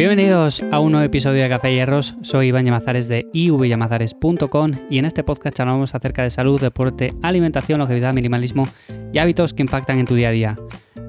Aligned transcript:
Bienvenidos 0.00 0.64
a 0.72 0.80
un 0.80 0.92
nuevo 0.92 1.04
episodio 1.04 1.42
de 1.42 1.48
Café 1.50 1.74
Hierros. 1.74 2.14
Soy 2.22 2.46
Iván 2.46 2.64
Llamazares 2.64 3.06
de 3.06 3.28
ivyamazares.com 3.34 4.72
y 4.88 4.96
en 4.96 5.04
este 5.04 5.22
podcast 5.24 5.54
charlamos 5.54 5.94
acerca 5.94 6.22
de 6.22 6.30
salud, 6.30 6.58
deporte, 6.58 7.12
alimentación, 7.20 7.80
longevidad, 7.80 8.14
minimalismo 8.14 8.66
y 9.12 9.18
hábitos 9.18 9.52
que 9.52 9.60
impactan 9.60 9.98
en 9.98 10.06
tu 10.06 10.14
día 10.14 10.28
a 10.28 10.32
día. 10.32 10.58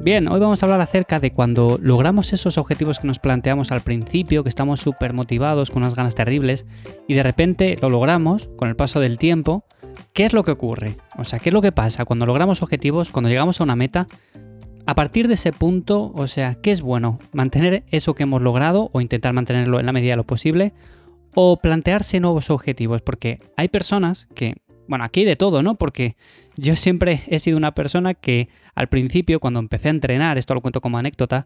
Bien, 0.01 0.27
hoy 0.27 0.41
vamos 0.41 0.61
a 0.61 0.65
hablar 0.65 0.81
acerca 0.81 1.21
de 1.21 1.31
cuando 1.31 1.79
logramos 1.81 2.33
esos 2.33 2.57
objetivos 2.57 2.99
que 2.99 3.07
nos 3.07 3.19
planteamos 3.19 3.71
al 3.71 3.79
principio, 3.79 4.43
que 4.43 4.49
estamos 4.49 4.81
súper 4.81 5.13
motivados, 5.13 5.71
con 5.71 5.83
unas 5.83 5.95
ganas 5.95 6.13
terribles, 6.13 6.65
y 7.07 7.13
de 7.13 7.23
repente 7.23 7.77
lo 7.81 7.89
logramos 7.89 8.49
con 8.57 8.67
el 8.67 8.75
paso 8.75 8.99
del 8.99 9.17
tiempo. 9.17 9.63
¿Qué 10.11 10.25
es 10.25 10.33
lo 10.33 10.43
que 10.43 10.51
ocurre? 10.51 10.97
O 11.17 11.23
sea, 11.23 11.39
¿qué 11.39 11.47
es 11.47 11.53
lo 11.53 11.61
que 11.61 11.71
pasa 11.71 12.03
cuando 12.03 12.25
logramos 12.25 12.61
objetivos, 12.61 13.09
cuando 13.09 13.29
llegamos 13.29 13.61
a 13.61 13.63
una 13.63 13.77
meta? 13.77 14.09
A 14.91 14.93
partir 14.93 15.29
de 15.29 15.35
ese 15.35 15.53
punto, 15.53 16.11
o 16.13 16.27
sea, 16.27 16.55
¿qué 16.55 16.69
es 16.69 16.81
bueno? 16.81 17.17
¿Mantener 17.31 17.85
eso 17.91 18.13
que 18.13 18.23
hemos 18.23 18.41
logrado 18.41 18.89
o 18.91 18.99
intentar 18.99 19.31
mantenerlo 19.31 19.79
en 19.79 19.85
la 19.85 19.93
medida 19.93 20.11
de 20.11 20.17
lo 20.17 20.25
posible? 20.25 20.73
¿O 21.33 21.55
plantearse 21.55 22.19
nuevos 22.19 22.49
objetivos? 22.49 23.01
Porque 23.01 23.39
hay 23.55 23.69
personas 23.69 24.27
que, 24.35 24.55
bueno, 24.89 25.05
aquí 25.05 25.21
hay 25.21 25.27
de 25.27 25.37
todo, 25.37 25.63
¿no? 25.63 25.75
Porque 25.75 26.17
yo 26.57 26.75
siempre 26.75 27.21
he 27.27 27.39
sido 27.39 27.55
una 27.55 27.73
persona 27.73 28.15
que 28.15 28.49
al 28.75 28.89
principio, 28.89 29.39
cuando 29.39 29.61
empecé 29.61 29.87
a 29.87 29.91
entrenar, 29.91 30.37
esto 30.37 30.55
lo 30.55 30.61
cuento 30.61 30.81
como 30.81 30.97
anécdota, 30.97 31.45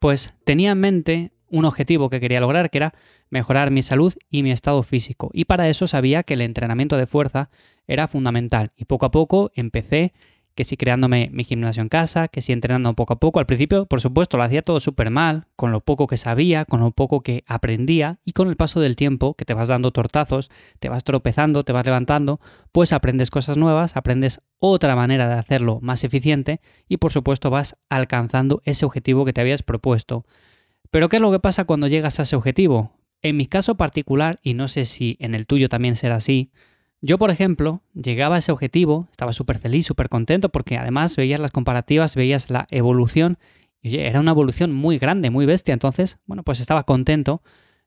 pues 0.00 0.34
tenía 0.42 0.72
en 0.72 0.80
mente 0.80 1.32
un 1.48 1.66
objetivo 1.66 2.10
que 2.10 2.18
quería 2.18 2.40
lograr, 2.40 2.70
que 2.70 2.78
era 2.78 2.94
mejorar 3.30 3.70
mi 3.70 3.82
salud 3.82 4.14
y 4.30 4.42
mi 4.42 4.50
estado 4.50 4.82
físico. 4.82 5.30
Y 5.32 5.44
para 5.44 5.68
eso 5.68 5.86
sabía 5.86 6.24
que 6.24 6.34
el 6.34 6.40
entrenamiento 6.40 6.96
de 6.96 7.06
fuerza 7.06 7.50
era 7.86 8.08
fundamental. 8.08 8.72
Y 8.76 8.86
poco 8.86 9.06
a 9.06 9.12
poco 9.12 9.52
empecé 9.54 10.12
que 10.54 10.64
si 10.64 10.76
creándome 10.76 11.30
mi 11.32 11.44
gimnasio 11.44 11.82
en 11.82 11.88
casa, 11.88 12.28
que 12.28 12.42
si 12.42 12.52
entrenando 12.52 12.94
poco 12.94 13.14
a 13.14 13.20
poco. 13.20 13.40
Al 13.40 13.46
principio, 13.46 13.86
por 13.86 14.00
supuesto, 14.00 14.36
lo 14.36 14.42
hacía 14.42 14.62
todo 14.62 14.80
súper 14.80 15.10
mal, 15.10 15.46
con 15.56 15.72
lo 15.72 15.80
poco 15.80 16.06
que 16.06 16.16
sabía, 16.16 16.64
con 16.64 16.80
lo 16.80 16.90
poco 16.92 17.22
que 17.22 17.44
aprendía, 17.46 18.18
y 18.24 18.32
con 18.32 18.48
el 18.48 18.56
paso 18.56 18.80
del 18.80 18.96
tiempo, 18.96 19.34
que 19.34 19.44
te 19.44 19.54
vas 19.54 19.68
dando 19.68 19.90
tortazos, 19.90 20.50
te 20.78 20.88
vas 20.88 21.04
tropezando, 21.04 21.64
te 21.64 21.72
vas 21.72 21.84
levantando, 21.84 22.40
pues 22.72 22.92
aprendes 22.92 23.30
cosas 23.30 23.56
nuevas, 23.56 23.96
aprendes 23.96 24.40
otra 24.58 24.96
manera 24.96 25.28
de 25.28 25.34
hacerlo 25.34 25.78
más 25.82 26.04
eficiente 26.04 26.60
y 26.88 26.96
por 26.96 27.12
supuesto 27.12 27.50
vas 27.50 27.76
alcanzando 27.88 28.62
ese 28.64 28.86
objetivo 28.86 29.24
que 29.24 29.32
te 29.32 29.40
habías 29.40 29.62
propuesto. 29.62 30.24
Pero 30.90 31.08
¿qué 31.08 31.16
es 31.16 31.22
lo 31.22 31.30
que 31.30 31.40
pasa 31.40 31.64
cuando 31.64 31.88
llegas 31.88 32.18
a 32.20 32.22
ese 32.22 32.36
objetivo? 32.36 32.92
En 33.20 33.36
mi 33.36 33.46
caso 33.46 33.76
particular, 33.76 34.38
y 34.42 34.54
no 34.54 34.68
sé 34.68 34.84
si 34.84 35.16
en 35.18 35.34
el 35.34 35.46
tuyo 35.46 35.68
también 35.68 35.96
será 35.96 36.16
así, 36.16 36.50
yo, 37.04 37.18
por 37.18 37.30
ejemplo, 37.30 37.82
llegaba 37.92 38.36
a 38.36 38.38
ese 38.38 38.50
objetivo, 38.50 39.08
estaba 39.10 39.34
súper 39.34 39.58
feliz, 39.58 39.84
súper 39.84 40.08
contento, 40.08 40.48
porque 40.48 40.78
además 40.78 41.16
veías 41.16 41.38
las 41.38 41.50
comparativas, 41.50 42.14
veías 42.14 42.48
la 42.48 42.66
evolución, 42.70 43.36
y 43.82 43.98
era 43.98 44.20
una 44.20 44.30
evolución 44.30 44.72
muy 44.72 44.96
grande, 44.96 45.28
muy 45.28 45.44
bestia, 45.44 45.74
entonces, 45.74 46.16
bueno, 46.24 46.42
pues 46.44 46.60
estaba 46.60 46.84
contento, 46.84 47.42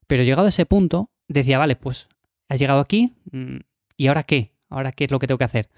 pero 0.06 0.22
llegado 0.22 0.46
a 0.46 0.50
ese 0.50 0.68
punto, 0.68 1.10
decía, 1.28 1.58
vale, 1.58 1.76
pues 1.76 2.10
has 2.48 2.60
llegado 2.60 2.80
aquí, 2.80 3.16
mm, 3.32 3.58
¿y 3.98 4.06
ahora 4.06 4.22
qué? 4.22 4.52
¿Ahora 4.70 4.92
qué 4.92 5.06
es 5.06 5.10
lo 5.10 5.18
que 5.18 5.26
tengo 5.26 5.40
que 5.40 5.46
hacer? 5.46 5.70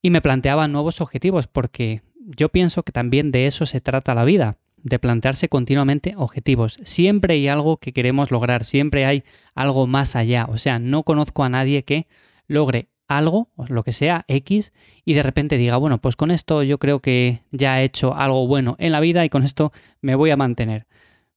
Y 0.00 0.08
me 0.08 0.22
planteaba 0.22 0.66
nuevos 0.66 1.02
objetivos, 1.02 1.48
porque 1.48 2.00
yo 2.16 2.48
pienso 2.48 2.84
que 2.84 2.92
también 2.92 3.32
de 3.32 3.48
eso 3.48 3.66
se 3.66 3.82
trata 3.82 4.14
la 4.14 4.24
vida, 4.24 4.56
de 4.78 4.98
plantearse 4.98 5.50
continuamente 5.50 6.14
objetivos. 6.16 6.78
Siempre 6.84 7.34
hay 7.34 7.48
algo 7.48 7.76
que 7.76 7.92
queremos 7.92 8.30
lograr, 8.30 8.64
siempre 8.64 9.04
hay 9.04 9.24
algo 9.54 9.86
más 9.86 10.16
allá. 10.16 10.46
O 10.48 10.56
sea, 10.56 10.78
no 10.78 11.02
conozco 11.02 11.44
a 11.44 11.50
nadie 11.50 11.82
que 11.82 12.06
logre 12.46 12.88
algo, 13.08 13.50
lo 13.68 13.82
que 13.82 13.92
sea, 13.92 14.24
X, 14.28 14.72
y 15.04 15.14
de 15.14 15.22
repente 15.22 15.58
diga, 15.58 15.76
bueno, 15.76 16.00
pues 16.00 16.16
con 16.16 16.30
esto 16.30 16.62
yo 16.62 16.78
creo 16.78 17.00
que 17.00 17.42
ya 17.50 17.80
he 17.80 17.84
hecho 17.84 18.14
algo 18.14 18.46
bueno 18.46 18.76
en 18.78 18.92
la 18.92 19.00
vida 19.00 19.24
y 19.24 19.28
con 19.28 19.44
esto 19.44 19.72
me 20.00 20.14
voy 20.14 20.30
a 20.30 20.36
mantener. 20.36 20.86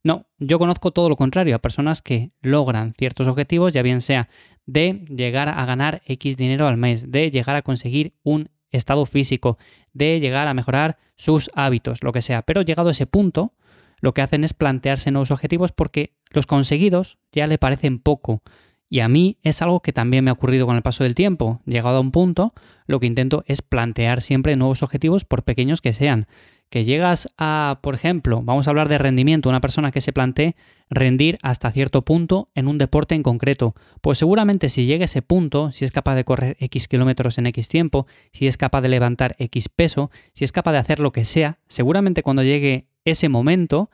No, 0.03 0.27
yo 0.37 0.59
conozco 0.59 0.91
todo 0.91 1.09
lo 1.09 1.15
contrario, 1.15 1.55
a 1.55 1.59
personas 1.59 2.01
que 2.01 2.31
logran 2.41 2.93
ciertos 2.97 3.27
objetivos, 3.27 3.73
ya 3.73 3.81
bien 3.81 4.01
sea 4.01 4.29
de 4.65 5.05
llegar 5.09 5.49
a 5.49 5.65
ganar 5.65 6.01
X 6.05 6.37
dinero 6.37 6.67
al 6.67 6.77
mes, 6.77 7.11
de 7.11 7.31
llegar 7.31 7.55
a 7.55 7.61
conseguir 7.61 8.13
un 8.23 8.49
estado 8.71 9.05
físico, 9.05 9.57
de 9.93 10.19
llegar 10.19 10.47
a 10.47 10.53
mejorar 10.53 10.97
sus 11.17 11.49
hábitos, 11.53 12.03
lo 12.03 12.11
que 12.11 12.21
sea. 12.21 12.43
Pero 12.43 12.61
llegado 12.61 12.89
a 12.89 12.91
ese 12.91 13.07
punto, 13.07 13.53
lo 13.99 14.13
que 14.13 14.21
hacen 14.21 14.43
es 14.43 14.53
plantearse 14.53 15.11
nuevos 15.11 15.31
objetivos 15.31 15.71
porque 15.71 16.13
los 16.29 16.45
conseguidos 16.45 17.17
ya 17.31 17.47
le 17.47 17.57
parecen 17.57 17.99
poco. 17.99 18.41
Y 18.89 19.01
a 19.01 19.07
mí 19.07 19.37
es 19.43 19.61
algo 19.61 19.81
que 19.81 19.93
también 19.93 20.23
me 20.23 20.31
ha 20.31 20.33
ocurrido 20.33 20.65
con 20.65 20.75
el 20.75 20.81
paso 20.81 21.03
del 21.03 21.13
tiempo. 21.13 21.61
Llegado 21.65 21.97
a 21.97 22.01
un 22.01 22.11
punto, 22.11 22.53
lo 22.87 22.99
que 22.99 23.05
intento 23.05 23.43
es 23.45 23.61
plantear 23.61 24.21
siempre 24.21 24.55
nuevos 24.55 24.81
objetivos, 24.81 25.25
por 25.25 25.43
pequeños 25.43 25.79
que 25.79 25.93
sean. 25.93 26.27
Que 26.69 26.85
llegas 26.85 27.29
a, 27.37 27.79
por 27.81 27.93
ejemplo, 27.93 28.41
vamos 28.43 28.67
a 28.67 28.71
hablar 28.71 28.89
de 28.89 28.97
rendimiento, 28.97 29.49
una 29.49 29.61
persona 29.61 29.91
que 29.91 30.01
se 30.01 30.13
plantee 30.13 30.55
rendir 30.89 31.37
hasta 31.43 31.71
cierto 31.71 32.03
punto 32.03 32.49
en 32.55 32.67
un 32.67 32.79
deporte 32.79 33.13
en 33.13 33.23
concreto. 33.23 33.75
Pues 34.01 34.17
seguramente 34.17 34.69
si 34.69 34.85
llega 34.85 35.03
a 35.03 35.05
ese 35.05 35.21
punto, 35.21 35.71
si 35.71 35.85
es 35.85 35.91
capaz 35.91 36.15
de 36.15 36.23
correr 36.23 36.57
X 36.59 36.87
kilómetros 36.87 37.37
en 37.37 37.47
X 37.47 37.67
tiempo, 37.67 38.07
si 38.33 38.47
es 38.47 38.57
capaz 38.57 38.81
de 38.81 38.89
levantar 38.89 39.35
X 39.37 39.69
peso, 39.69 40.09
si 40.33 40.43
es 40.45 40.51
capaz 40.51 40.71
de 40.71 40.79
hacer 40.79 40.99
lo 40.99 41.11
que 41.11 41.25
sea, 41.25 41.59
seguramente 41.67 42.23
cuando 42.23 42.43
llegue 42.43 42.87
ese 43.05 43.29
momento, 43.29 43.89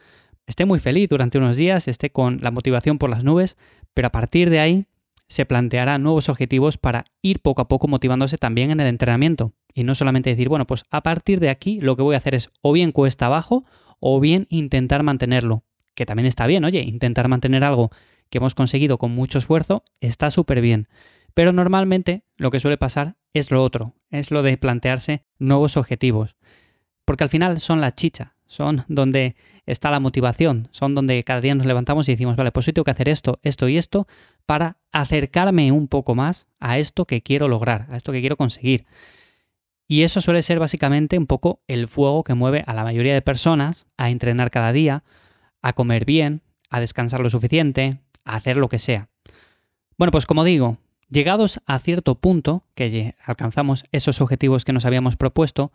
esté 0.48 0.66
muy 0.66 0.80
feliz 0.80 1.10
durante 1.10 1.38
unos 1.38 1.58
días, 1.58 1.88
esté 1.88 2.12
con 2.12 2.40
la 2.42 2.52
motivación 2.52 2.98
por 2.98 3.10
las 3.10 3.24
nubes, 3.24 3.58
pero 3.96 4.10
a 4.10 4.12
partir 4.12 4.52
de 4.52 4.60
ahí 4.60 4.86
se 5.28 5.48
planteará 5.48 5.98
nuevos 5.98 6.30
objetivos 6.30 6.78
para 6.78 7.06
ir 7.24 7.40
poco 7.40 7.64
a 7.64 7.68
poco 7.68 7.88
motivándose 7.88 8.38
también 8.38 8.70
en 8.70 8.80
el 8.80 8.88
entrenamiento. 8.88 9.54
Y 9.74 9.84
no 9.84 9.96
solamente 9.96 10.30
decir, 10.30 10.50
bueno, 10.50 10.68
pues 10.68 10.84
a 10.92 11.02
partir 11.02 11.40
de 11.40 11.50
aquí 11.50 11.82
lo 11.82 11.96
que 11.96 12.04
voy 12.04 12.14
a 12.14 12.18
hacer 12.18 12.36
es 12.36 12.50
o 12.62 12.74
bien 12.74 12.92
cuesta 12.92 13.26
abajo 13.26 13.66
o 14.00 14.20
bien 14.20 14.46
intentar 14.50 15.02
mantenerlo. 15.02 15.64
Que 15.96 16.06
también 16.06 16.28
está 16.28 16.46
bien, 16.46 16.64
oye, 16.66 16.82
intentar 16.82 17.28
mantener 17.28 17.64
algo 17.64 17.90
que 18.30 18.38
hemos 18.38 18.54
conseguido 18.54 18.98
con 18.98 19.12
mucho 19.12 19.40
esfuerzo 19.40 19.84
está 20.02 20.30
súper 20.30 20.62
bien. 20.62 20.88
Pero 21.34 21.52
normalmente 21.52 22.24
lo 22.38 22.52
que 22.52 22.60
suele 22.60 22.78
pasar 22.78 23.16
es 23.34 23.50
lo 23.50 23.64
otro, 23.64 23.96
es 24.10 24.30
lo 24.30 24.44
de 24.44 24.58
plantearse 24.58 25.24
nuevos 25.40 25.78
objetivos. 25.78 26.36
Porque 27.06 27.24
al 27.24 27.30
final 27.30 27.60
son 27.60 27.82
la 27.82 27.96
chicha, 27.96 28.35
son 28.48 28.84
donde 28.88 29.36
está 29.66 29.90
la 29.90 30.00
motivación, 30.00 30.68
son 30.72 30.96
donde 30.96 31.24
cada 31.24 31.42
día 31.42 31.56
nos 31.56 31.66
levantamos 31.66 32.08
y 32.08 32.12
decimos, 32.12 32.36
vale, 32.36 32.52
pues 32.52 32.68
hoy 32.68 32.74
tengo 32.74 32.84
que 32.84 32.92
hacer 32.92 33.10
esto, 33.10 33.40
esto 33.42 33.68
y 33.68 33.78
esto 33.78 34.08
para 34.46 34.78
acercarme 34.92 35.72
un 35.72 35.88
poco 35.88 36.16
más 36.16 36.48
a 36.60 36.78
esto 36.78 37.06
que 37.06 37.22
quiero 37.22 37.48
lograr, 37.48 37.88
a 37.90 37.98
esto 37.98 38.12
que 38.12 38.20
quiero 38.20 38.38
conseguir. 38.38 38.86
Y 39.88 40.02
eso 40.02 40.22
suele 40.22 40.42
ser 40.42 40.60
básicamente 40.60 41.18
un 41.18 41.28
poco 41.28 41.62
el 41.68 41.88
fuego 41.88 42.24
que 42.24 42.34
mueve 42.34 42.64
a 42.66 42.74
la 42.74 42.84
mayoría 42.84 43.14
de 43.14 43.22
personas 43.22 43.86
a 43.98 44.10
entrenar 44.10 44.50
cada 44.50 44.72
día, 44.72 45.04
a 45.62 45.74
comer 45.74 46.06
bien, 46.06 46.42
a 46.70 46.80
descansar 46.80 47.22
lo 47.22 47.30
suficiente, 47.30 48.00
a 48.24 48.36
hacer 48.36 48.58
lo 48.58 48.70
que 48.70 48.80
sea. 48.80 49.10
Bueno, 49.98 50.12
pues 50.12 50.26
como 50.26 50.44
digo, 50.44 50.78
llegados 51.10 51.62
a 51.66 51.80
cierto 51.80 52.16
punto, 52.16 52.64
que 52.74 53.16
alcanzamos 53.24 53.86
esos 53.92 54.22
objetivos 54.22 54.66
que 54.66 54.74
nos 54.74 54.86
habíamos 54.86 55.16
propuesto, 55.16 55.72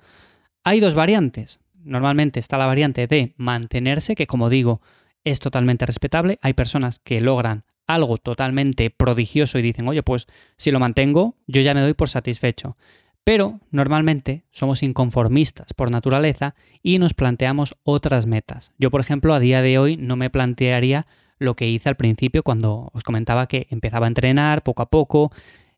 hay 0.65 0.81
dos 0.81 0.95
variantes 0.95 1.61
normalmente 1.85 2.41
está 2.41 2.59
la 2.59 2.67
variante 2.67 3.07
de 3.07 3.35
mantenerse, 3.37 4.15
que 4.15 4.27
como 4.27 4.49
digo, 4.49 4.81
es 5.25 5.41
totalmente 5.41 5.87
respetable. 5.87 6.39
Hay 6.43 6.55
personas 6.55 6.99
que 6.99 7.21
logran 7.21 7.65
algo 7.87 8.19
totalmente 8.19 8.91
prodigioso 8.91 9.59
y 9.59 9.63
dicen, 9.63 9.89
oye, 9.89 10.03
pues 10.03 10.27
si 10.57 10.71
lo 10.71 10.79
mantengo, 10.79 11.37
yo 11.47 11.61
ya 11.61 11.75
me 11.75 11.81
doy 11.81 11.95
por 11.95 12.09
satisfecho. 12.09 12.77
Pero 13.25 13.61
normalmente 13.71 14.45
somos 14.51 14.83
inconformistas 14.83 15.75
por 15.75 15.91
naturaleza 15.91 16.55
y 16.83 16.99
nos 16.99 17.15
planteamos 17.15 17.75
otras 17.83 18.27
metas. 18.27 18.73
Yo, 18.79 18.91
por 18.91 19.01
ejemplo, 19.01 19.35
a 19.35 19.41
día 19.41 19.61
de 19.61 19.79
hoy 19.79 19.97
no 19.97 20.17
me 20.17 20.31
plantearía 20.31 21.07
lo 21.39 21.55
que 21.57 21.69
hice 21.69 21.89
al 21.89 21.97
principio 21.97 22.43
cuando 22.43 22.91
os 22.93 23.03
comentaba 23.03 23.47
que 23.47 23.67
empezaba 23.71 24.07
a 24.07 24.09
entrenar 24.09 24.63
poco 24.63 24.83
a 24.83 24.91
poco, 24.91 25.33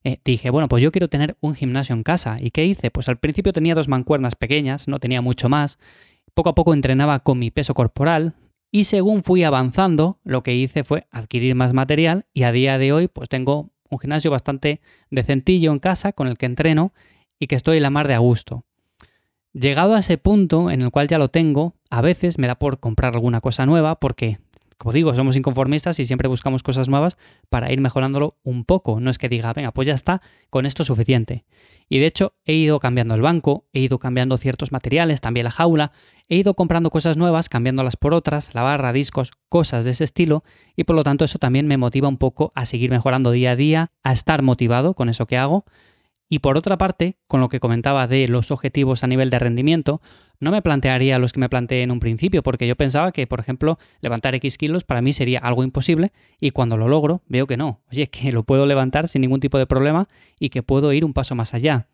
eh, 0.05 0.19
dije, 0.25 0.51
bueno, 0.51 0.69
pues 0.69 0.83
yo 0.83 0.93
quiero 0.93 1.09
tener 1.09 1.37
un 1.41 1.55
gimnasio 1.55 1.95
en 1.95 2.03
casa. 2.03 2.37
¿Y 2.41 2.51
qué 2.51 2.67
hice? 2.67 2.91
Pues 2.91 3.09
al 3.09 3.19
principio 3.19 3.53
tenía 3.53 3.75
dos 3.75 3.89
mancuernas 3.89 4.35
pequeñas, 4.35 4.89
no 4.89 4.99
tenía 4.99 5.21
mucho 5.21 5.49
más. 5.49 5.79
Poco 6.35 6.51
a 6.51 6.55
poco 6.55 6.75
entrenaba 6.75 7.21
con 7.21 7.39
mi 7.39 7.51
peso 7.51 7.75
corporal 7.75 8.35
y 8.71 8.85
según 8.85 9.23
fui 9.23 9.45
avanzando, 9.45 10.19
lo 10.25 10.43
que 10.43 10.55
hice 10.55 10.83
fue 10.83 11.07
adquirir 11.11 11.55
más 11.55 11.75
material 11.75 12.25
y 12.33 12.45
a 12.45 12.53
día 12.53 12.79
de 12.79 12.93
hoy 12.93 13.07
pues 13.07 13.29
tengo 13.29 13.71
un 13.91 13.99
gimnasio 13.99 14.31
bastante 14.31 14.81
decentillo 15.11 15.73
en 15.73 15.79
casa 15.79 16.13
con 16.13 16.27
el 16.27 16.39
que 16.39 16.47
entreno 16.47 16.95
y 17.39 17.49
que 17.49 17.55
estoy 17.55 17.81
la 17.81 17.91
mar 17.91 18.09
de 18.09 18.15
a 18.15 18.19
gusto. 18.19 18.65
Llegado 19.53 19.95
a 19.95 19.99
ese 19.99 20.17
punto 20.17 20.71
en 20.71 20.81
el 20.81 20.91
cual 20.91 21.09
ya 21.09 21.19
lo 21.19 21.29
tengo, 21.29 21.75
a 21.91 22.01
veces 22.01 22.39
me 22.39 22.47
da 22.47 22.55
por 22.55 22.81
comprar 22.81 23.15
alguna 23.15 23.43
cosa 23.43 23.67
nueva 23.67 24.01
porque 24.01 24.39
como 24.79 24.93
digo, 24.93 25.15
somos 25.15 25.37
inconformistas 25.37 25.99
y 25.99 26.05
siempre 26.05 26.29
buscamos 26.29 26.63
cosas 26.63 26.89
nuevas 26.89 27.17
para 27.49 27.73
ir 27.73 27.81
mejorándolo 27.81 28.39
un 28.43 28.65
poco. 28.65 29.01
No 29.01 29.11
es 29.11 29.19
que 29.19 29.29
diga, 29.29 29.53
venga, 29.53 29.73
pues 29.73 29.87
ya 29.87 29.95
está, 29.95 30.23
con 30.51 30.67
esto 30.67 30.83
es 30.83 30.87
suficiente. 30.87 31.45
Y 31.89 31.99
de 31.99 32.07
hecho, 32.07 32.35
he 32.45 32.55
ido 32.55 32.81
cambiando 32.81 33.15
el 33.15 33.21
banco, 33.21 33.67
he 33.73 33.81
ido 33.81 33.99
cambiando 33.99 34.37
ciertos 34.39 34.73
materiales, 34.73 35.21
también 35.21 35.45
la 35.45 35.51
jaula, 35.51 35.93
he 36.29 36.37
ido 36.37 36.55
comprando 36.55 36.89
cosas 36.89 37.17
nuevas, 37.17 37.49
cambiándolas 37.49 37.97
por 37.97 38.15
otras, 38.15 38.55
la 38.55 38.63
barra, 38.63 38.93
discos, 38.93 39.33
cosas 39.49 39.85
de 39.85 39.91
ese 39.91 40.05
estilo, 40.05 40.43
y 40.75 40.85
por 40.85 40.97
lo 40.97 41.05
tanto 41.05 41.25
eso 41.25 41.39
también 41.39 41.67
me 41.67 41.77
motiva 41.77 42.09
un 42.09 42.17
poco 42.17 42.53
a 42.55 42.65
seguir 42.65 42.91
mejorando 42.91 43.31
día 43.31 43.51
a 43.51 43.57
día, 43.57 43.93
a 44.03 44.13
estar 44.13 44.43
motivado 44.43 44.95
con 44.95 45.09
eso 45.11 45.27
que 45.27 45.37
hago. 45.37 45.67
Y 46.33 46.39
por 46.39 46.57
otra 46.57 46.79
parte, 46.79 47.19
con 47.27 47.43
lo 47.43 47.51
que 47.51 47.61
comentaba 47.61 48.07
de 48.07 48.27
los 48.27 48.51
objetivos 48.51 49.05
a 49.05 49.07
nivel 49.07 49.29
de 49.29 49.39
rendimiento, 49.39 50.01
no 50.41 50.51
me 50.51 50.63
plantearía 50.63 51.19
los 51.19 51.31
que 51.31 51.41
me 51.41 51.51
planteé 51.51 51.83
en 51.83 51.91
un 51.91 52.01
principio, 52.01 52.43
porque 52.43 52.67
yo 52.67 52.75
pensaba 52.75 53.13
que, 53.13 53.27
por 53.27 53.39
ejemplo, 53.39 53.79
levantar 54.01 54.35
X 54.37 54.57
kilos 54.57 54.83
para 54.83 55.03
mí 55.03 55.13
sería 55.13 55.41
algo 55.41 55.63
imposible 55.63 56.11
y 56.41 56.53
cuando 56.53 56.79
lo 56.79 56.89
logro 56.89 57.21
veo 57.27 57.47
que 57.47 57.59
no, 57.59 57.83
oye, 57.91 58.07
que 58.07 58.33
lo 58.33 58.45
puedo 58.45 58.65
levantar 58.65 59.09
sin 59.09 59.21
ningún 59.21 59.41
tipo 59.41 59.59
de 59.59 59.67
problema 59.67 60.09
y 60.41 60.49
que 60.49 60.63
puedo 60.63 60.91
ir 60.95 61.05
un 61.05 61.13
paso 61.13 61.35
más 61.35 61.53
allá. 61.53 61.89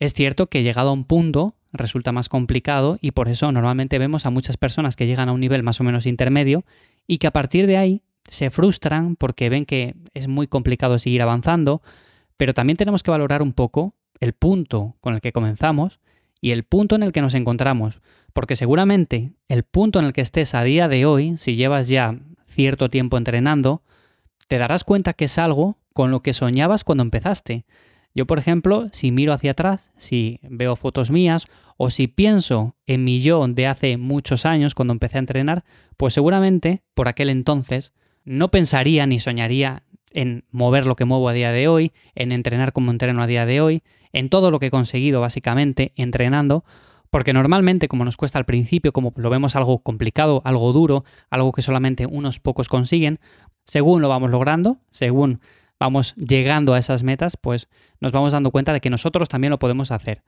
Es 0.00 0.12
cierto 0.12 0.48
que 0.48 0.64
llegado 0.64 0.88
a 0.88 0.92
un 0.92 1.04
punto 1.04 1.54
resulta 1.70 2.10
más 2.10 2.28
complicado 2.28 2.98
y 3.00 3.12
por 3.12 3.28
eso 3.28 3.52
normalmente 3.52 4.00
vemos 4.00 4.26
a 4.26 4.30
muchas 4.30 4.56
personas 4.56 4.96
que 4.96 5.06
llegan 5.06 5.28
a 5.28 5.32
un 5.32 5.38
nivel 5.38 5.62
más 5.62 5.80
o 5.80 5.84
menos 5.84 6.06
intermedio 6.06 6.64
y 7.06 7.18
que 7.18 7.28
a 7.28 7.32
partir 7.32 7.68
de 7.68 7.76
ahí 7.76 8.02
se 8.28 8.50
frustran 8.50 9.14
porque 9.14 9.50
ven 9.50 9.66
que 9.66 9.94
es 10.14 10.26
muy 10.26 10.48
complicado 10.48 10.98
seguir 10.98 11.22
avanzando, 11.22 11.80
pero 12.36 12.54
también 12.54 12.76
tenemos 12.76 13.02
que 13.02 13.10
valorar 13.10 13.42
un 13.42 13.52
poco 13.52 13.94
el 14.20 14.32
punto 14.32 14.96
con 15.00 15.14
el 15.14 15.20
que 15.20 15.32
comenzamos 15.32 16.00
y 16.40 16.50
el 16.50 16.64
punto 16.64 16.94
en 16.94 17.02
el 17.02 17.12
que 17.12 17.22
nos 17.22 17.34
encontramos, 17.34 18.00
porque 18.32 18.56
seguramente 18.56 19.32
el 19.48 19.62
punto 19.62 19.98
en 19.98 20.06
el 20.06 20.12
que 20.12 20.20
estés 20.20 20.54
a 20.54 20.64
día 20.64 20.88
de 20.88 21.06
hoy, 21.06 21.36
si 21.38 21.56
llevas 21.56 21.88
ya 21.88 22.18
cierto 22.46 22.90
tiempo 22.90 23.16
entrenando, 23.16 23.82
te 24.48 24.58
darás 24.58 24.84
cuenta 24.84 25.14
que 25.14 25.26
es 25.26 25.38
algo 25.38 25.78
con 25.92 26.10
lo 26.10 26.20
que 26.20 26.32
soñabas 26.32 26.84
cuando 26.84 27.02
empezaste. 27.02 27.64
Yo, 28.14 28.26
por 28.26 28.38
ejemplo, 28.38 28.88
si 28.92 29.10
miro 29.10 29.32
hacia 29.32 29.52
atrás, 29.52 29.92
si 29.96 30.38
veo 30.42 30.76
fotos 30.76 31.10
mías 31.10 31.46
o 31.76 31.90
si 31.90 32.06
pienso 32.06 32.76
en 32.86 33.04
mi 33.04 33.20
yo 33.20 33.46
de 33.48 33.66
hace 33.66 33.96
muchos 33.96 34.46
años 34.46 34.74
cuando 34.74 34.92
empecé 34.92 35.18
a 35.18 35.20
entrenar, 35.20 35.64
pues 35.96 36.14
seguramente 36.14 36.82
por 36.94 37.08
aquel 37.08 37.30
entonces 37.30 37.92
no 38.24 38.50
pensaría 38.50 39.06
ni 39.06 39.18
soñaría 39.18 39.83
en 40.14 40.44
mover 40.50 40.86
lo 40.86 40.96
que 40.96 41.04
muevo 41.04 41.28
a 41.28 41.34
día 41.34 41.52
de 41.52 41.68
hoy, 41.68 41.92
en 42.14 42.32
entrenar 42.32 42.72
como 42.72 42.90
entreno 42.90 43.22
a 43.22 43.26
día 43.26 43.44
de 43.44 43.60
hoy, 43.60 43.82
en 44.12 44.30
todo 44.30 44.50
lo 44.50 44.58
que 44.58 44.66
he 44.66 44.70
conseguido 44.70 45.20
básicamente 45.20 45.92
entrenando, 45.96 46.64
porque 47.10 47.32
normalmente 47.32 47.88
como 47.88 48.04
nos 48.04 48.16
cuesta 48.16 48.38
al 48.38 48.46
principio, 48.46 48.92
como 48.92 49.12
lo 49.16 49.28
vemos 49.28 49.56
algo 49.56 49.80
complicado, 49.82 50.40
algo 50.44 50.72
duro, 50.72 51.04
algo 51.30 51.52
que 51.52 51.62
solamente 51.62 52.06
unos 52.06 52.40
pocos 52.40 52.68
consiguen, 52.68 53.18
según 53.66 54.00
lo 54.00 54.08
vamos 54.08 54.30
logrando, 54.30 54.78
según 54.90 55.40
vamos 55.78 56.14
llegando 56.14 56.74
a 56.74 56.78
esas 56.78 57.02
metas, 57.02 57.36
pues 57.36 57.68
nos 58.00 58.12
vamos 58.12 58.32
dando 58.32 58.50
cuenta 58.50 58.72
de 58.72 58.80
que 58.80 58.90
nosotros 58.90 59.28
también 59.28 59.50
lo 59.50 59.58
podemos 59.58 59.90
hacer. 59.90 60.22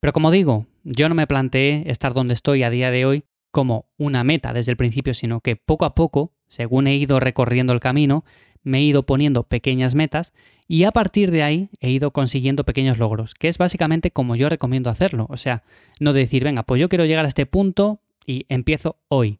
Pero 0.00 0.12
como 0.12 0.30
digo, 0.30 0.66
yo 0.84 1.08
no 1.08 1.14
me 1.14 1.26
planteé 1.26 1.90
estar 1.90 2.14
donde 2.14 2.34
estoy 2.34 2.62
a 2.62 2.70
día 2.70 2.90
de 2.90 3.06
hoy 3.06 3.24
como 3.50 3.86
una 3.96 4.22
meta 4.22 4.52
desde 4.52 4.70
el 4.70 4.76
principio, 4.76 5.14
sino 5.14 5.40
que 5.40 5.56
poco 5.56 5.84
a 5.84 5.94
poco, 5.94 6.32
según 6.48 6.86
he 6.86 6.94
ido 6.94 7.18
recorriendo 7.18 7.72
el 7.72 7.80
camino, 7.80 8.24
me 8.66 8.78
he 8.78 8.82
ido 8.82 9.04
poniendo 9.04 9.44
pequeñas 9.44 9.94
metas 9.94 10.32
y 10.66 10.82
a 10.82 10.90
partir 10.90 11.30
de 11.30 11.44
ahí 11.44 11.70
he 11.80 11.88
ido 11.88 12.10
consiguiendo 12.10 12.64
pequeños 12.64 12.98
logros, 12.98 13.32
que 13.34 13.46
es 13.46 13.58
básicamente 13.58 14.10
como 14.10 14.34
yo 14.34 14.48
recomiendo 14.48 14.90
hacerlo. 14.90 15.28
O 15.30 15.36
sea, 15.36 15.62
no 16.00 16.12
decir, 16.12 16.42
venga, 16.42 16.64
pues 16.64 16.80
yo 16.80 16.88
quiero 16.88 17.04
llegar 17.04 17.24
a 17.24 17.28
este 17.28 17.46
punto 17.46 18.00
y 18.26 18.44
empiezo 18.48 18.96
hoy. 19.06 19.38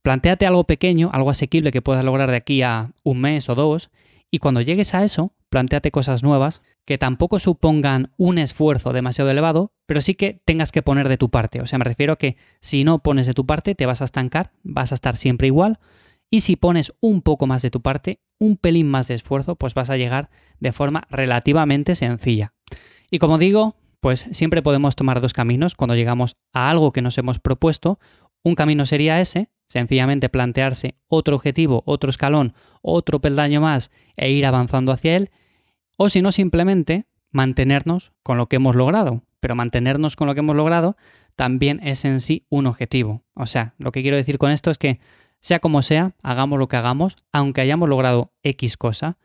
Plantéate 0.00 0.46
algo 0.46 0.64
pequeño, 0.64 1.10
algo 1.12 1.28
asequible 1.28 1.70
que 1.70 1.82
puedas 1.82 2.02
lograr 2.02 2.30
de 2.30 2.36
aquí 2.36 2.62
a 2.62 2.92
un 3.04 3.20
mes 3.20 3.50
o 3.50 3.54
dos, 3.54 3.90
y 4.30 4.38
cuando 4.38 4.62
llegues 4.62 4.94
a 4.94 5.04
eso, 5.04 5.34
plantéate 5.50 5.90
cosas 5.90 6.22
nuevas 6.22 6.62
que 6.86 6.96
tampoco 6.96 7.38
supongan 7.38 8.12
un 8.16 8.38
esfuerzo 8.38 8.94
demasiado 8.94 9.30
elevado, 9.30 9.72
pero 9.84 10.00
sí 10.00 10.14
que 10.14 10.40
tengas 10.46 10.72
que 10.72 10.80
poner 10.80 11.10
de 11.10 11.18
tu 11.18 11.28
parte. 11.28 11.60
O 11.60 11.66
sea, 11.66 11.78
me 11.78 11.84
refiero 11.84 12.14
a 12.14 12.16
que 12.16 12.36
si 12.60 12.84
no 12.84 13.00
pones 13.00 13.26
de 13.26 13.34
tu 13.34 13.44
parte, 13.44 13.74
te 13.74 13.84
vas 13.84 14.00
a 14.00 14.06
estancar, 14.06 14.52
vas 14.62 14.92
a 14.92 14.94
estar 14.94 15.16
siempre 15.16 15.48
igual, 15.48 15.78
y 16.30 16.40
si 16.40 16.56
pones 16.56 16.92
un 17.00 17.22
poco 17.22 17.46
más 17.46 17.62
de 17.62 17.70
tu 17.70 17.80
parte, 17.80 18.20
un 18.38 18.56
pelín 18.56 18.88
más 18.88 19.08
de 19.08 19.14
esfuerzo, 19.14 19.56
pues 19.56 19.74
vas 19.74 19.90
a 19.90 19.96
llegar 19.96 20.30
de 20.60 20.72
forma 20.72 21.06
relativamente 21.10 21.94
sencilla. 21.94 22.52
Y 23.10 23.18
como 23.18 23.38
digo, 23.38 23.76
pues 24.00 24.26
siempre 24.32 24.62
podemos 24.62 24.96
tomar 24.96 25.20
dos 25.20 25.32
caminos 25.32 25.74
cuando 25.74 25.94
llegamos 25.94 26.36
a 26.52 26.70
algo 26.70 26.92
que 26.92 27.02
nos 27.02 27.18
hemos 27.18 27.38
propuesto. 27.38 27.98
Un 28.42 28.54
camino 28.54 28.86
sería 28.86 29.20
ese, 29.20 29.50
sencillamente 29.68 30.28
plantearse 30.28 30.96
otro 31.08 31.36
objetivo, 31.36 31.82
otro 31.86 32.10
escalón, 32.10 32.54
otro 32.82 33.20
peldaño 33.20 33.60
más 33.60 33.90
e 34.16 34.30
ir 34.30 34.46
avanzando 34.46 34.92
hacia 34.92 35.16
él. 35.16 35.30
O 35.96 36.08
si 36.08 36.22
no, 36.22 36.32
simplemente 36.32 37.06
mantenernos 37.30 38.12
con 38.22 38.36
lo 38.36 38.48
que 38.48 38.56
hemos 38.56 38.76
logrado. 38.76 39.22
Pero 39.40 39.54
mantenernos 39.54 40.16
con 40.16 40.26
lo 40.26 40.34
que 40.34 40.40
hemos 40.40 40.56
logrado 40.56 40.96
también 41.36 41.80
es 41.82 42.04
en 42.04 42.20
sí 42.20 42.46
un 42.48 42.66
objetivo. 42.66 43.22
O 43.34 43.46
sea, 43.46 43.74
lo 43.78 43.92
que 43.92 44.02
quiero 44.02 44.16
decir 44.16 44.38
con 44.38 44.50
esto 44.50 44.70
es 44.70 44.78
que 44.78 45.00
sea 45.40 45.58
como 45.58 45.82
sea, 45.82 46.14
hagamos 46.22 46.58
lo 46.58 46.68
que 46.68 46.76
hagamos, 46.76 47.16
aunque 47.32 47.60
hayamos 47.60 47.88
logrado 47.88 48.32
X 48.42 48.76
cosa, 48.76 49.18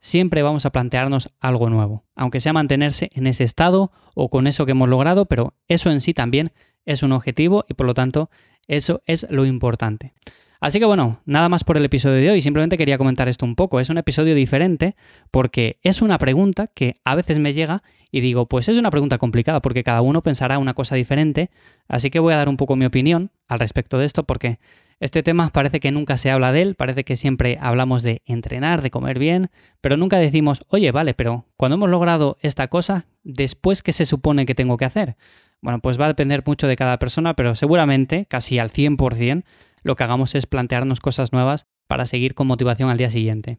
siempre 0.00 0.42
vamos 0.42 0.66
a 0.66 0.70
plantearnos 0.70 1.30
algo 1.40 1.70
nuevo, 1.70 2.04
aunque 2.14 2.40
sea 2.40 2.52
mantenerse 2.52 3.10
en 3.14 3.26
ese 3.26 3.44
estado 3.44 3.92
o 4.14 4.30
con 4.30 4.46
eso 4.46 4.66
que 4.66 4.72
hemos 4.72 4.88
logrado, 4.88 5.26
pero 5.26 5.54
eso 5.66 5.90
en 5.90 6.00
sí 6.00 6.14
también 6.14 6.52
es 6.84 7.02
un 7.02 7.12
objetivo 7.12 7.64
y 7.68 7.74
por 7.74 7.86
lo 7.86 7.94
tanto 7.94 8.30
eso 8.66 9.02
es 9.06 9.26
lo 9.30 9.44
importante. 9.44 10.14
Así 10.60 10.80
que 10.80 10.86
bueno, 10.86 11.20
nada 11.24 11.48
más 11.48 11.62
por 11.62 11.76
el 11.76 11.84
episodio 11.84 12.16
de 12.16 12.30
hoy, 12.30 12.42
simplemente 12.42 12.76
quería 12.76 12.98
comentar 12.98 13.28
esto 13.28 13.46
un 13.46 13.54
poco. 13.54 13.78
Es 13.78 13.90
un 13.90 13.98
episodio 13.98 14.34
diferente 14.34 14.96
porque 15.30 15.78
es 15.82 16.02
una 16.02 16.18
pregunta 16.18 16.66
que 16.66 16.96
a 17.04 17.14
veces 17.14 17.38
me 17.38 17.54
llega 17.54 17.84
y 18.10 18.20
digo, 18.20 18.46
pues 18.46 18.68
es 18.68 18.76
una 18.76 18.90
pregunta 18.90 19.18
complicada 19.18 19.62
porque 19.62 19.84
cada 19.84 20.00
uno 20.00 20.22
pensará 20.22 20.58
una 20.58 20.74
cosa 20.74 20.96
diferente, 20.96 21.50
así 21.86 22.10
que 22.10 22.18
voy 22.18 22.34
a 22.34 22.38
dar 22.38 22.48
un 22.48 22.56
poco 22.56 22.74
mi 22.74 22.86
opinión 22.86 23.30
al 23.46 23.60
respecto 23.60 23.98
de 23.98 24.06
esto 24.06 24.24
porque 24.24 24.58
este 25.00 25.22
tema 25.22 25.50
parece 25.50 25.80
que 25.80 25.92
nunca 25.92 26.16
se 26.16 26.30
habla 26.30 26.52
de 26.52 26.62
él, 26.62 26.74
parece 26.74 27.04
que 27.04 27.16
siempre 27.16 27.58
hablamos 27.60 28.02
de 28.02 28.22
entrenar, 28.26 28.82
de 28.82 28.90
comer 28.90 29.18
bien, 29.18 29.50
pero 29.80 29.96
nunca 29.96 30.18
decimos, 30.18 30.62
oye, 30.68 30.90
vale, 30.90 31.14
pero 31.14 31.46
cuando 31.56 31.76
hemos 31.76 31.90
logrado 31.90 32.36
esta 32.40 32.68
cosa, 32.68 33.06
después, 33.22 33.82
¿qué 33.82 33.92
se 33.92 34.06
supone 34.06 34.46
que 34.46 34.54
tengo 34.54 34.76
que 34.76 34.84
hacer? 34.84 35.16
Bueno, 35.60 35.80
pues 35.80 36.00
va 36.00 36.06
a 36.06 36.08
depender 36.08 36.42
mucho 36.44 36.66
de 36.66 36.76
cada 36.76 36.98
persona, 36.98 37.34
pero 37.34 37.54
seguramente, 37.54 38.26
casi 38.26 38.58
al 38.58 38.70
100%, 38.70 39.44
lo 39.82 39.96
que 39.96 40.04
hagamos 40.04 40.34
es 40.34 40.46
plantearnos 40.46 41.00
cosas 41.00 41.32
nuevas 41.32 41.66
para 41.86 42.06
seguir 42.06 42.34
con 42.34 42.46
motivación 42.46 42.90
al 42.90 42.98
día 42.98 43.10
siguiente. 43.10 43.58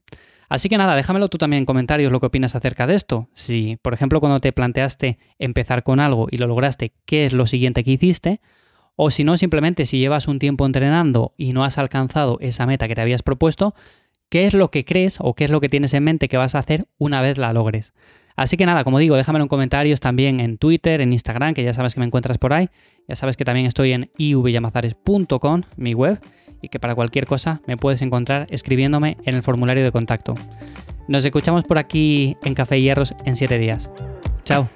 Así 0.49 0.67
que 0.67 0.77
nada, 0.77 0.95
déjamelo 0.95 1.29
tú 1.29 1.37
también 1.37 1.59
en 1.61 1.65
comentarios 1.65 2.11
lo 2.11 2.19
que 2.19 2.25
opinas 2.25 2.55
acerca 2.55 2.87
de 2.87 2.95
esto. 2.95 3.29
Si, 3.33 3.77
por 3.81 3.93
ejemplo, 3.93 4.19
cuando 4.19 4.39
te 4.39 4.51
planteaste 4.51 5.19
empezar 5.37 5.83
con 5.83 5.99
algo 5.99 6.27
y 6.31 6.37
lo 6.37 6.47
lograste, 6.47 6.93
¿qué 7.05 7.25
es 7.25 7.33
lo 7.33 7.45
siguiente 7.47 7.83
que 7.83 7.91
hiciste? 7.91 8.41
O 9.01 9.11
si 9.11 9.23
no, 9.23 9.37
simplemente 9.37 9.85
si 9.85 9.97
llevas 9.97 10.27
un 10.27 10.39
tiempo 10.39 10.65
entrenando 10.65 11.33
y 11.37 11.53
no 11.53 11.63
has 11.63 11.77
alcanzado 11.77 12.37
esa 12.41 12.65
meta 12.65 12.89
que 12.89 12.95
te 12.95 13.01
habías 13.01 13.23
propuesto, 13.23 13.73
¿qué 14.27 14.45
es 14.45 14.53
lo 14.53 14.71
que 14.71 14.83
crees 14.83 15.19
o 15.21 15.35
qué 15.35 15.45
es 15.45 15.51
lo 15.51 15.61
que 15.61 15.69
tienes 15.69 15.93
en 15.93 16.03
mente 16.03 16.27
que 16.27 16.35
vas 16.35 16.53
a 16.53 16.59
hacer 16.59 16.85
una 16.97 17.21
vez 17.21 17.37
la 17.37 17.53
logres? 17.53 17.93
Así 18.35 18.57
que 18.57 18.65
nada, 18.65 18.83
como 18.83 18.99
digo, 18.99 19.15
déjamelo 19.15 19.45
en 19.45 19.47
comentarios 19.47 20.01
también 20.01 20.41
en 20.41 20.57
Twitter, 20.57 20.99
en 20.99 21.13
Instagram, 21.13 21.53
que 21.53 21.63
ya 21.63 21.73
sabes 21.73 21.93
que 21.93 22.01
me 22.01 22.07
encuentras 22.07 22.37
por 22.39 22.51
ahí. 22.51 22.67
Ya 23.07 23.15
sabes 23.15 23.37
que 23.37 23.45
también 23.45 23.67
estoy 23.67 23.93
en 23.93 24.11
ivyamazares.com, 24.17 25.61
mi 25.77 25.93
web, 25.93 26.19
y 26.61 26.67
que 26.67 26.81
para 26.81 26.93
cualquier 26.93 27.25
cosa 27.25 27.61
me 27.67 27.77
puedes 27.77 28.01
encontrar 28.01 28.47
escribiéndome 28.49 29.15
en 29.23 29.33
el 29.33 29.43
formulario 29.43 29.85
de 29.85 29.93
contacto. 29.93 30.35
Nos 31.07 31.23
escuchamos 31.23 31.63
por 31.63 31.77
aquí 31.77 32.35
en 32.43 32.53
Café 32.53 32.81
Hierros 32.81 33.15
en 33.23 33.37
7 33.37 33.59
días. 33.59 33.89
Chao. 34.43 34.69